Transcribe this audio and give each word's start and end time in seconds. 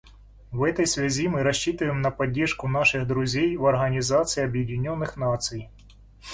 В 0.51 0.63
этой 0.63 0.87
связи 0.87 1.27
мы 1.27 1.43
рассчитываем 1.43 2.01
на 2.01 2.09
поддержку 2.09 2.67
наших 2.67 3.05
друзей 3.05 3.55
в 3.55 3.67
Организации 3.67 4.41
Объединенных 4.41 5.15
Наций. 5.15 5.69